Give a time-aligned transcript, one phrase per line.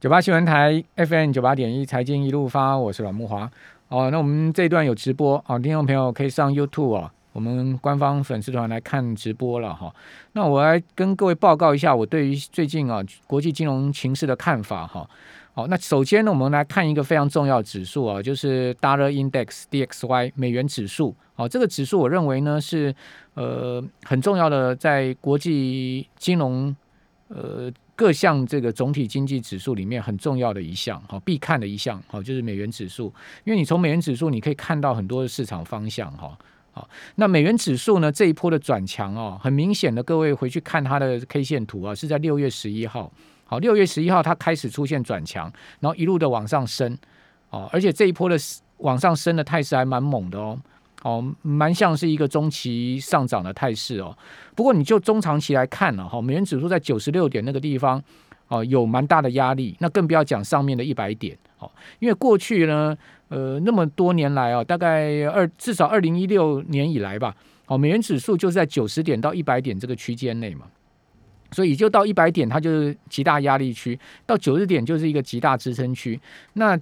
[0.00, 3.42] 九八新闻台 FM 九八点一财经一路发，我是阮木华。
[3.88, 9.94] 哦，那我们这一段有直播啊，听众朋友可以上 YouTube 啊，我们官方粉丝团来看直播了哈。
[10.32, 15.06] 那我来跟各位报告一下我对于最近啊国际金融情势的看法哈。
[15.52, 21.14] 好，那首先呢，我们来看一个非常重要指数啊，就是 Dollar Index DXY 美元指数。
[21.34, 22.94] 好，这个指数我认为呢是
[23.34, 26.74] 呃很重要的，在国际金融
[27.28, 27.70] 呃。
[28.00, 33.12] 各项这个总体经济指数里面很重要的一项，好必看的一项，好就是美元指数。
[33.44, 36.34] 因为你从美元指数你可以看到很多的市场方向，哈，
[36.72, 36.88] 好。
[37.16, 43.12] 那美元指数呢这一波的转强哦，很明显的，各位回去看它的 K 线图啊，是在六月十一号，
[43.44, 46.96] 好，六月十一号它开始出现转强，然后一路的往上升，
[47.50, 48.36] 哦，而且这一波的
[48.78, 50.58] 往上升的态势还蛮猛的哦。
[51.02, 54.16] 哦，蛮像是一个中期上涨的态势哦。
[54.54, 58.02] 不过你就中长期来看呢，哈，美元指数在九十六点那个地方，
[58.48, 59.74] 哦，有蛮大的压力。
[59.80, 62.96] 那更不要讲上面的一百点，哦，因为过去呢，
[63.28, 67.34] 呃，那么多年来啊，大概二至少二零一六年以来吧，
[67.66, 70.66] 哦，美元指数就是在九十点到一百点这个区间内嘛，
[71.52, 76.20] 所以就到一百点它就是极大压力区，到九十点就是一个极大支撑区。
[76.52, 76.78] 那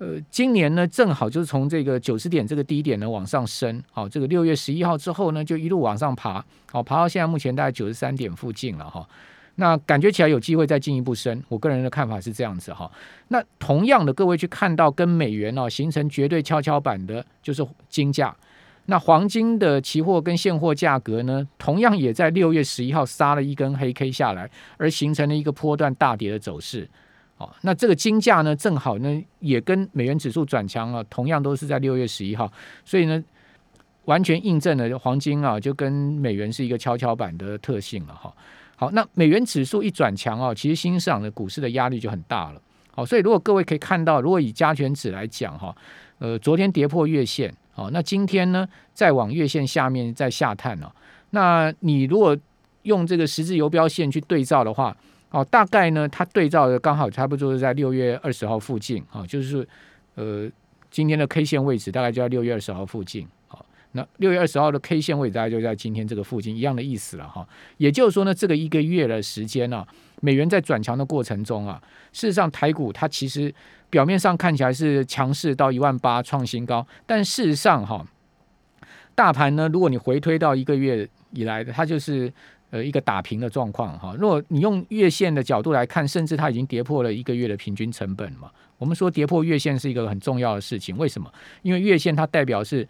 [0.00, 9.06] 呃，今年呢，正好就是从这个九十点这个低点呢往上升，好，这个六月十一号之后呢，就一路往上爬，好，爬到现在目前大概九十三点附近了哈。
[9.56, 12.90] 那感觉起来有机会再进一步升，我个人的看法是这样子哈。
[13.28, 18.34] 那同样的，各位去看到跟美元哦形成绝对跷跷板的，就是金价。
[18.86, 26.88] 那黄金的期货跟现货价格呢，同样也在六月十一号杀了一根黑 K 下来，而形成了一个波段大跌的走势。
[27.40, 32.52] 哦，那这个金价呢，正好呢也跟美元指数转强啊，同样都是在六月十一号，
[32.84, 33.24] 所以呢，
[34.04, 38.30] 完全印证了黄金啊就跟美元是一个跷跷板的特性了哈。
[38.76, 42.60] 好，那美元指数一转强啊，其实新市场的股市的压力就很大了。
[42.92, 45.74] 好，所以如果各位可以看到，如果以加权指来讲哈，
[46.18, 50.94] 呃，昨天跌破月线，好，那今天呢再往月线下面再下探了。
[51.30, 52.36] 那你如果
[52.82, 54.94] 用这个十字游标线去对照的话，
[55.30, 59.66] 哦，大概呢，它对照的刚好差不多是在六月二十号附近啊，就是
[60.16, 60.50] 呃
[60.90, 63.28] 今天的 K 线位置大概就在六月二十号附近。
[63.46, 67.46] 好，那六月二十号的 K 线位置大概就在今天这个附近，一样的意思了哈。
[67.76, 69.86] 也就是说呢，这个一个月的时间呢，
[70.20, 71.80] 美元在转强的过程中啊，
[72.12, 73.54] 事实上台股它其实
[73.88, 78.04] 表面上看起来是强势到一万八创新高，但事实上哈，
[79.14, 82.32] 大盘呢，如果你回推到一个月以来的，它就是。
[82.70, 84.14] 呃，一个打平的状况哈。
[84.18, 88.50] 如果你用月线的角度来看，甚至它已经跌破了一个月的平均成本嘛。
[88.78, 91.30] 我们说跌破月线是一个很重要的事情，为什么？
[91.62, 92.88] 因为月线它代表是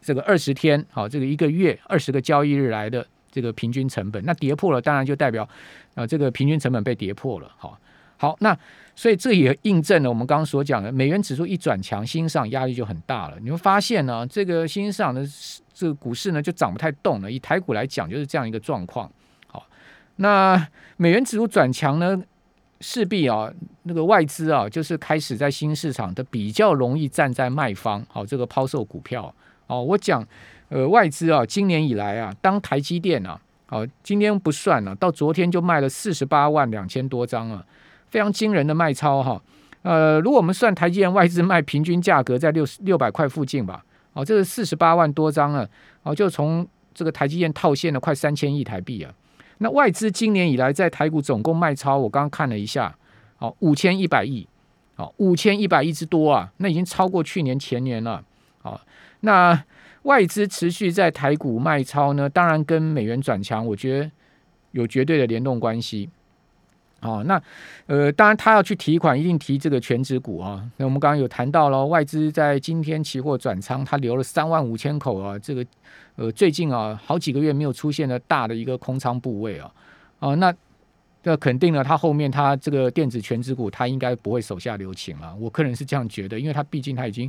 [0.00, 4.22] 这个二十天，好，这个一个月二十个交易日来的这个平均成本。
[4.26, 5.48] 那跌破了，当然就代表
[5.94, 7.50] 啊，这个平均成本被跌破了。
[7.56, 7.78] 好，
[8.22, 8.56] 好，那
[8.94, 13.36] 所以这也印证了我们刚刚所讲的，美元指数一转强，新市场压力就很大了。
[13.42, 15.26] 你会发现呢，这个新市场的。
[15.74, 17.32] 这个股市呢就涨不太动了。
[17.32, 19.10] 以台股来讲，就是这样一个状况。
[19.48, 19.66] 好，
[20.16, 20.68] 那
[20.98, 22.22] 美元指数转强呢，
[22.80, 23.50] 势必啊，
[23.84, 28.04] 那个外资啊，就是开始在新市场的比较容易站在卖方。
[28.08, 29.34] 好，这个抛售股票。
[29.66, 30.24] 哦，我讲，
[30.68, 37.64] 呃，外资啊，今年以来啊，当台积电啊，好，今天不算了，到昨天就卖了四十八万两千多张啊，
[38.12, 39.42] 非常惊人的卖超哈。
[39.80, 43.82] 呃，如果我们算台积电外资卖平均价格在六十六百块附近吧。
[44.12, 45.66] 哦，这是四十八万多张了！
[46.02, 49.10] 哦，就从这个台积电套现了快三千亿台币啊。
[49.56, 52.94] 那外资今年以来在台股总共卖超，我刚刚看了一下，
[53.38, 54.46] 哦，五千一百亿，
[54.96, 56.52] 哦，五千一百亿之多啊！
[56.58, 58.22] 那已经超过去年前年了。
[58.60, 58.78] 哦，
[59.20, 59.64] 那
[60.02, 64.10] 外资持续在台股卖超呢，当然跟美元转强，我觉得
[64.72, 66.10] 有绝对的联动关系。
[67.02, 67.42] 哦，那
[67.86, 70.64] 呃，当然他要去提款，一定提这个全值股啊。
[70.76, 75.36] 那我们刚刚有谈到了，外资在今天期货转仓，他留了三万五千口啊。
[75.36, 75.66] 这个
[76.14, 79.68] 呃，最近啊，好几个月没有出现了大的一个空仓部位啊。
[80.20, 80.54] 啊，那
[81.24, 85.34] 那肯定了，他后面他这个电子全值股，他应该不会手下留情了。
[85.40, 87.28] 我个人是这样觉得，因为他毕竟他已经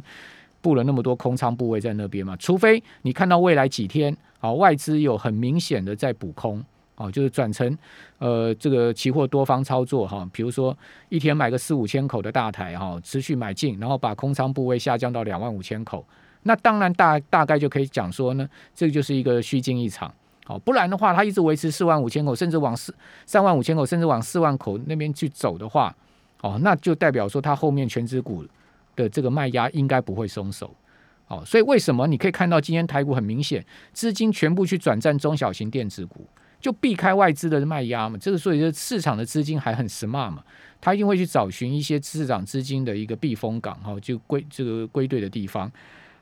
[0.61, 2.37] 布了那么多空仓部位在那边嘛。
[2.37, 6.63] 除非你看到未来几天，啊，外资有很明显的在补空。
[7.03, 7.77] 哦，就是转成
[8.17, 10.75] 呃这个期货多方操作哈，比如说
[11.09, 16.05] 一天买个四五千口的大台哈，持续买进，然后把空仓部位下降到两万五千口，
[16.43, 20.13] 那当然大大概就可以讲说呢，这就是一个虚惊一场。
[20.45, 22.95] 好，不然的话，它一直维持四万五千口，甚至往四
[23.25, 25.93] 三万五千口，甚至往四万口那边去走的话，
[26.41, 28.45] 哦，那就代表说它后面全指股
[28.95, 30.73] 的这个卖压应该不会松手。
[31.27, 36.27] 哦，所以为什么你可以看到今天台股很明显资金全部去转战中小型电子股？
[36.63, 38.17] 就避开外资的卖压嘛。
[38.17, 40.41] 这个所以说市场的资金还很 smart 嘛，
[40.79, 45.69] 他一定会去找寻一些市场资金的一个避风港哈，就归这个归队的地方。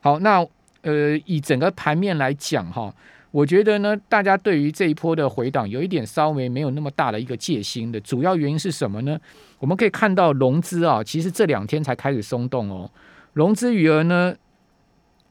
[0.02, 0.44] 好，那
[0.82, 2.92] 呃以整个盘面来讲哈。
[3.34, 9.18] 我觉得呢，大家对于这一波的回档有一点稍微没有那么大的一个戒心的，主要原因是什么呢？
[9.60, 12.92] 我们可以看到融资啊，其实这两天才开始松动哦。
[13.32, 14.36] 融资余额呢，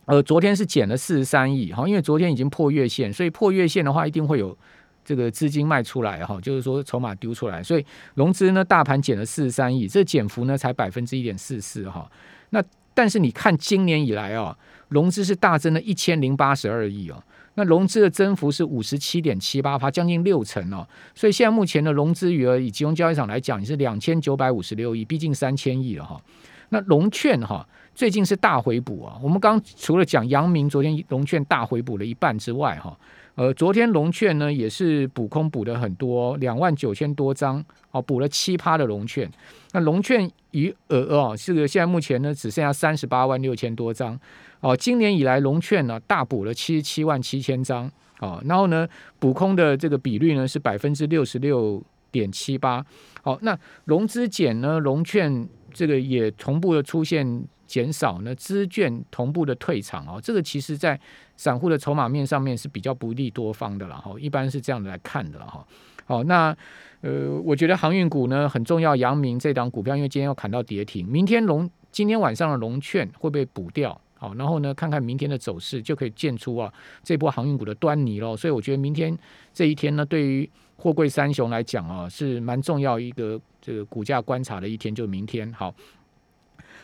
[0.07, 4.57] 呃，昨天是减了四十三亿，哈，因为昨天已经破月线，所以破月线的话，一定会有
[5.05, 12.11] 这个资金卖出来哈，就是说筹码丢出来，所以融资呢，大盘减了四十三亿，这减幅呢才百分之一点四四哈。
[12.51, 12.63] 那
[12.93, 14.57] 但是你看今年以来啊，
[14.89, 17.23] 融资是大增了一千零八十二亿哦。
[17.55, 20.87] 那融资的增幅是五十七点七八趴，将近六成哦。
[21.15, 26.21] 所以现在目前的融资余额以集中交易场来讲，也是两千九百五十六亿，毕竟三千亿了哈。
[26.69, 29.19] 那融券哈，最近是大回补啊。
[29.21, 32.97] 我们刚除了讲阳明昨天融券大回补了一半之外哈，
[33.41, 39.27] 呃，昨天融券呢也是补空补的很多，两万九千多张哦，补了七趴的融券。
[39.73, 44.21] 那融券余额哦，这个现在目前呢只剩下三十八万六千多张。
[44.61, 48.87] 哦，今年以来融券呢大补了七十七万七千张，哦，然后呢
[49.19, 51.83] 补空的这个比率呢是百分之六十六
[52.13, 52.85] 点七八，
[53.23, 60.99] 好，那融资减呢融券这个也同步的出现减少呢，资券同步的退场哦，这个其实在
[61.37, 65.67] 散户的筹码面上面是比较不利多方的了哈，一般是这样来看的哈，
[66.05, 66.57] 好，那
[67.01, 74.01] 呃我觉得航运股呢很重要，阳明这档股票因为今天要砍到跌停，明天龙今天晚上的龙券会被补掉。
[74.23, 76.71] 好，然后呢，看看明天的走势，就可以见出啊
[77.03, 78.37] 这波航运股的端倪喽。
[78.37, 79.17] 所以我觉得明天
[79.55, 80.47] 这一天呢，对于
[80.81, 85.53] 货柜三雄来讲啊，是蛮重要一个这个股价观察的一天，就明天。
[85.53, 85.75] 好，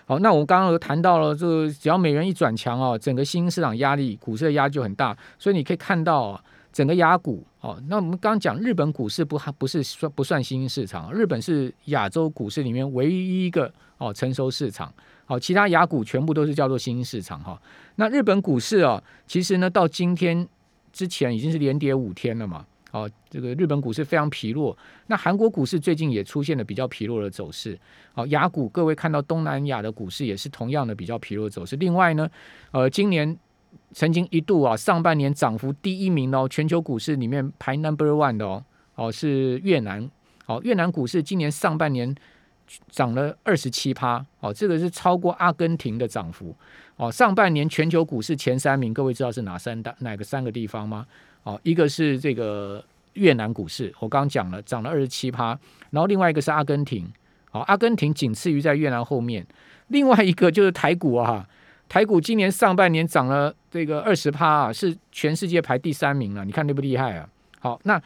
[0.04, 5.16] 好，那我们刚刚谈到了，这个只要美元一转强哦，整个新兴市场压力，股市的压力就很大。
[5.38, 6.38] 所以你可以看到
[6.70, 11.10] 整个亚股哦，那我们刚刚讲日本股市不还不是算不算新兴市场？
[11.10, 14.92] 日本是亚洲股市里面唯一一个哦成熟市场。
[15.24, 17.58] 好，其他雅股全部都是叫做新兴市场哈。
[17.94, 20.46] 那日本股市啊，其实呢到今天
[20.92, 22.66] 之前已经是连跌五天了嘛。
[22.96, 24.76] 哦，这个日本股市非常疲弱。
[25.08, 27.78] 那韩国股市最近也出现了比较疲弱的走势。
[28.14, 31.76] 好，雅股各位看到东南亚的股市也是同样的比较疲弱走势。
[31.76, 32.28] 另外呢，
[32.70, 33.36] 呃，今年
[33.92, 38.64] 曾经一度啊上半年涨幅第一名哦，全球股市里面排 number one 的哦，
[38.94, 40.10] 哦是越南。
[40.46, 42.14] 好，越南股市今年上半年。
[42.88, 46.52] 涨了二十七趴，哦，这个是超过阿根廷的涨幅，
[46.96, 51.06] 哦，上半年全球股市前三名，各位知道是哪三大哪个三个地方吗？
[51.46, 55.58] 哦，一个是这个越南股市，我刚刚讲了，涨了二十七趴，
[55.90, 57.08] 然后另外一个是阿根廷，
[57.52, 59.46] 哦，阿根廷仅次于在越南后面，
[59.86, 61.48] 另外一个就是台股啊，
[61.88, 67.28] 台股今年上半年涨了这个二十趴啊，是全世界排第三名了，你看厉不厉害啊？
[67.60, 68.02] 好，那。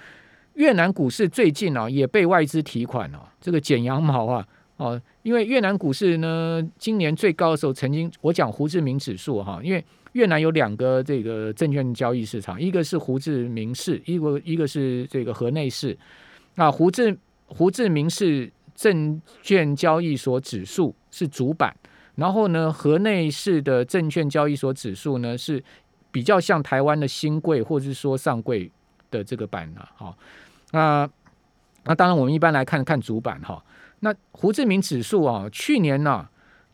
[0.54, 4.46] 越南股市最近啊也被外资提款哦，这个剪羊毛啊
[4.76, 15.96] 哦，因为越南股市呢今年最高的时候曾经我讲胡志明指数哈，因为越南有两个这个证券交易市场，一个是胡志明市，一个一个是这个河内市。
[16.56, 17.16] 那胡志
[17.46, 21.74] 胡志明市证券交易所指数是主板，
[22.16, 25.62] 然后呢河内市的证券交易所指数呢是
[26.10, 28.70] 比较像台湾的新贵或者是说上柜
[29.10, 30.16] 的这个板啊，好。
[30.72, 31.08] 那
[31.84, 33.60] 那当然，我们一般来看看主板哈。
[34.00, 36.28] 那胡志明指数啊，去年呢，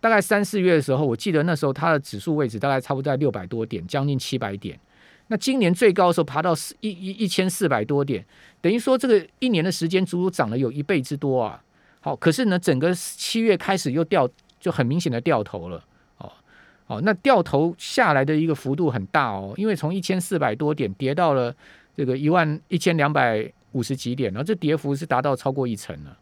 [0.09, 4.79] 大概三四月的时候，我记得那时候它的指数位置大概差不多在六百多点，将近七百点。
[5.27, 8.25] 那今年最高的时候爬到四一一一千四百多点，
[8.61, 11.61] 等于说这个一年的时间足足涨了有一倍之多啊。
[12.01, 14.29] 好，可是呢，整个七月开始又掉，
[14.61, 15.85] 就很明显的掉头了。
[16.19, 16.31] 哦
[16.87, 21.53] 哦，那掉头下来的一个幅度很大哦，因为从一千四百多点跌到了。
[21.97, 26.15] 这个一万一千两百五十几点，然后这跌幅是达到超过一成了，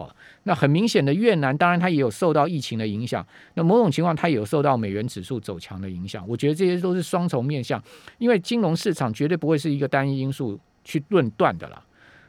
[0.00, 0.10] 哦，
[0.44, 6.26] 那很明显的越南，当然它也有受到疫情的影响，那某种情况它也有受到美元指数走强的影响。
[6.26, 7.82] 我觉得这些都是双重面向，
[8.16, 11.82] 因为金融市场绝对不会是一个单一因素去论断的啦。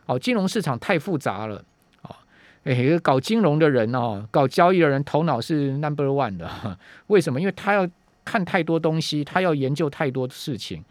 [0.06, 1.64] 哦，金融市场太复杂了，
[2.02, 2.14] 哦，
[2.66, 7.40] 哎，搞金融的人哦，搞交易的人头脑是 number one 的， 为什么？
[7.40, 7.88] 因为他要
[8.26, 10.84] 看太多东西，他要研究太多事情。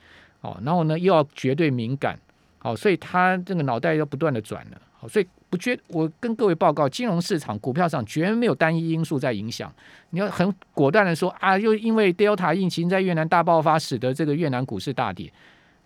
[0.42, 2.18] 哦，然后呢，又要绝对敏感，
[2.62, 9.72] 哦，所以他这个脑袋要不断的转了，好，所以不觉，我跟各位报告，金融市场、股票上绝没有单一因素在影响。
[10.10, 15.32] 你要很果断的说啊，又因为 Delta 疫情在越南大爆发，使得这个越南股市大跌。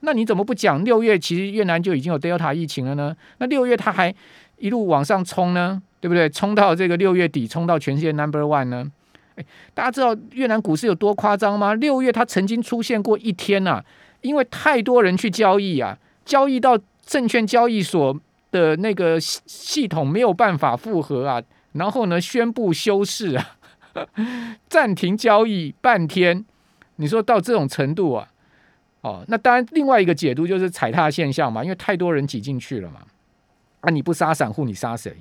[0.01, 3.17] 那你怎么不讲六月其实越南就已经有 Delta 疫情了呢？
[3.39, 4.13] 那六月它还
[4.59, 6.29] 一路往上冲呢，对不对？
[6.29, 8.91] 冲到这个六月底，冲到全世界 Number One 呢？
[9.37, 11.73] 哎，大家知道越南股市有多夸张吗？
[11.75, 13.85] 六月它曾经出现过一天呐。
[14.23, 18.19] 因为太多人去交易啊，交易到证券交易所
[18.55, 21.43] 的那个系系统没有办法复合啊，
[21.73, 23.57] 然后呢宣布休市啊，
[24.71, 26.45] 暂停交易半天，
[26.97, 28.29] 你说到这种程度啊，
[29.01, 33.01] 哦，那当然另外一个解读就是踩踏现象嘛，因为太多人挤进去了嘛，
[33.81, 35.13] 啊你不杀散户你杀谁？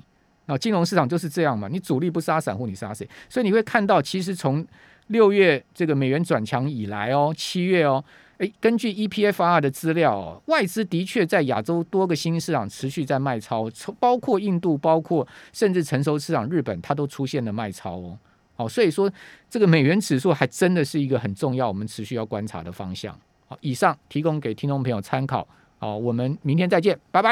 [0.46, 3.08] 啊，金融市场就是这样嘛，你主力不杀散户你杀谁？
[3.28, 4.64] 所以你会看到，其实从
[5.08, 8.04] 六月这个美元转强以来哦，七月哦。
[8.38, 13.68] 诶，根据 EPFR 的资料，外资的确在亚洲多个新兴市场持续在卖超，
[14.00, 18.18] 包括印度，包括甚至成熟市场日本，它都出现了卖超哦。
[18.56, 19.10] 好，所以说
[19.48, 23.16] 这个美元指数还真的是一个很重要，我们持续要观察的方向。
[23.46, 25.46] 好，以上提供给听众朋友参考。
[25.78, 27.30] 好，我们明天再见，拜拜。